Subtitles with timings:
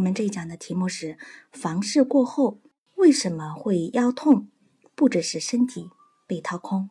[0.00, 1.18] 我们这一讲的题目是：
[1.52, 2.58] 房事过后
[2.96, 4.48] 为什么会腰痛？
[4.94, 5.90] 不只是身体
[6.26, 6.88] 被掏空。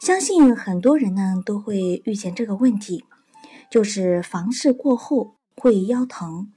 [0.00, 3.04] 相信很多人呢都会遇见这个问题，
[3.70, 6.52] 就是房事过后会腰疼。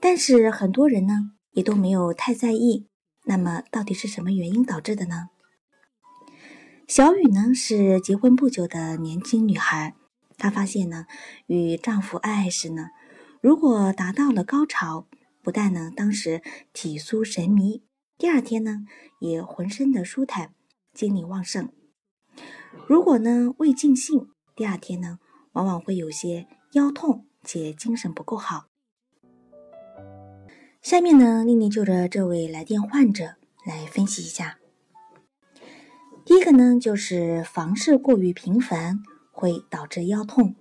[0.00, 2.88] 但是很多人呢也都没有太在意。
[3.26, 5.28] 那么到底是什么原因导致的呢？
[6.88, 9.94] 小雨呢是结婚不久的年轻女孩。
[10.38, 11.06] 她发现呢，
[11.46, 12.90] 与丈夫爱爱时呢，
[13.46, 15.06] 如果达到了高潮，
[15.40, 17.84] 不但呢当时体酥神迷，
[18.18, 18.84] 第二天呢
[19.20, 20.52] 也浑身的舒坦，
[20.92, 21.68] 精力旺盛。
[22.88, 25.20] 如果呢未尽兴，第二天呢
[25.52, 28.66] 往往会有些腰痛且精神不够好。
[30.82, 34.58] 下面呢，丽丽就着这位来电患者来分析一下。
[36.24, 39.04] 第一个呢，就是房事过于频繁。
[39.30, 40.56] 会导致腰痛。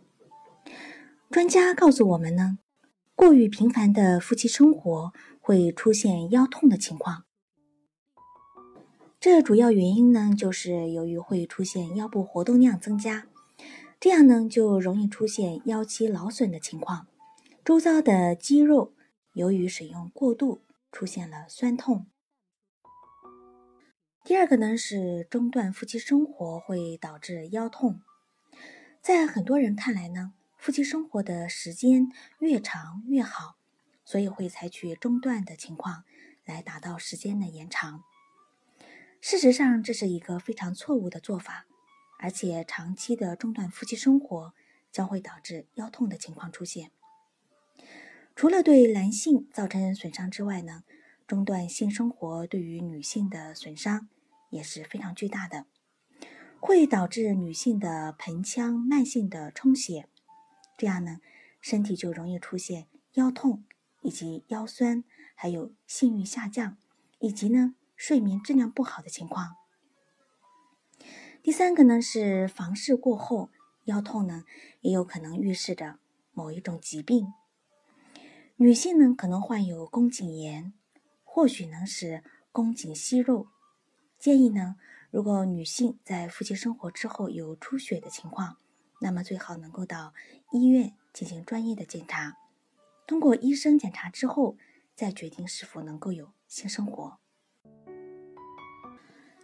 [1.32, 2.60] 专家告诉我们呢，
[3.16, 7.24] 过于频繁的夫妻生活会出现腰痛的情况。
[9.22, 13.28] 这主要原因呢，就是由于会出现腰部活动量增加，
[14.02, 17.08] 这样呢就容易出现腰肌劳损的情况，
[17.64, 18.94] 周遭的肌肉
[19.34, 22.06] 由于使用过度出现了酸痛。
[24.26, 28.02] 第二个呢是中断夫妻生活会导致腰痛。
[29.02, 30.34] 在很多人看来呢，
[30.66, 33.56] 夫妻生活的时间越长越好，
[34.04, 36.06] 所以会采取中断的情况
[36.44, 38.04] 来达到时间的延长。
[39.22, 41.68] 事实上，这是一个非常错误的做法，
[42.18, 44.56] 而且长期的中断夫妻生活
[44.92, 46.90] 将会导致腰痛的情况出现。
[48.36, 50.82] 除了对男性造成损伤之外呢，
[51.28, 54.10] 中断性生活对于女性的损伤
[54.50, 55.68] 也是非常巨大的。
[56.60, 60.10] 会导致女性的盆腔慢性的充血，
[60.78, 61.20] 这样呢，
[61.62, 63.64] 身体就容易出现腰痛
[64.02, 65.04] 以及腰酸，
[65.36, 66.78] 还有性欲下降，
[67.20, 69.56] 以及呢睡眠质量不好的情况。
[71.42, 73.50] 第三个呢是房事过后
[73.86, 74.44] 腰痛呢，
[74.82, 76.00] 也有可能预示着
[76.34, 77.34] 某一种疾病。
[78.58, 80.74] 女性呢可能患有宫颈炎，
[81.24, 83.48] 或许呢是宫颈息肉，
[84.18, 84.78] 建议呢。
[85.12, 88.58] 如果女性在夫妻生活之后有出血的情况，
[89.06, 90.16] 那么最好能够到
[90.52, 92.38] 医院进行专业的检查。
[93.06, 94.58] 通过医生检查之后，
[94.96, 97.20] 再决定是否能够有性生活。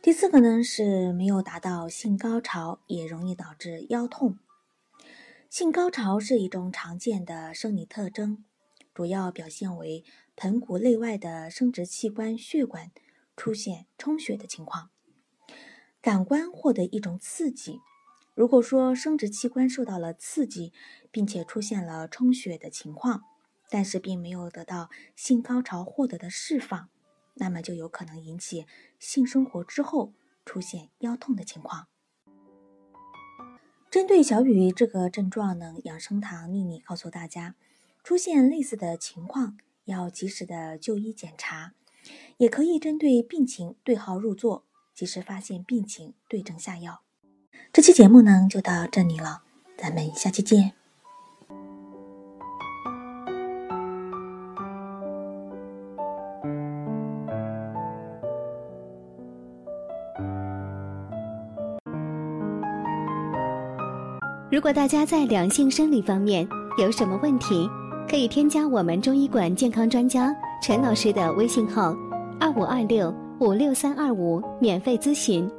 [0.02, 4.40] 第四个呢是没有达到性高潮，也容易导致腰痛。
[5.48, 8.44] 性高潮是一种常见的生理特征，
[8.96, 10.04] 主要表现为
[10.36, 12.90] 盆骨内外的生殖器官血管
[13.38, 14.90] 出现充血的情况。
[16.02, 17.80] 感官获得一种刺激，
[18.42, 20.74] 如果说生殖器官受到了刺激，
[21.12, 23.22] 并且出现了充血的情况，
[23.70, 26.90] 但是并没有得到性高潮获得的释放，
[27.36, 28.66] 那么就有可能引起
[28.98, 30.14] 性生活之后
[30.44, 31.88] 出现腰痛的情况。
[33.92, 37.54] 针对小雨这个症状呢，养生堂秘密告诉大家，
[38.04, 41.76] 出现类似的情况要及时的就医检查，
[42.38, 44.66] 也可以针对病情对号入座。
[44.96, 47.04] 及时发现病情，对症下药。
[47.74, 49.42] 这期节目呢就到这里了，
[49.78, 50.74] 咱们下期见。
[64.52, 66.46] 如果大家在两性生理方面
[66.78, 67.70] 有什么问题，
[68.10, 71.96] 可以添加我们中医馆健康专家陈老师的微信号：
[72.38, 73.14] 二五二六。
[73.40, 75.50] 五六三二五，免费咨询。